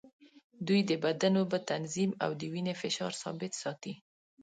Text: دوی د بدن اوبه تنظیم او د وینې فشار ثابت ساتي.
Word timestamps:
دوی 0.67 0.81
د 0.89 0.91
بدن 1.03 1.33
اوبه 1.41 1.59
تنظیم 1.71 2.11
او 2.23 2.31
د 2.39 2.41
وینې 2.53 2.73
فشار 2.81 3.11
ثابت 3.21 3.51
ساتي. 3.61 3.93